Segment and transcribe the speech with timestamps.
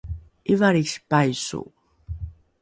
[0.53, 1.61] ’ivalrisi paiso